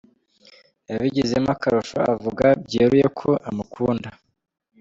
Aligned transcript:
yabigize 0.89 1.35
akarusho 1.53 1.97
avuga 2.13 2.45
byeruye 2.65 3.05
ko 3.19 3.29
‘amukunda’. 3.49 4.09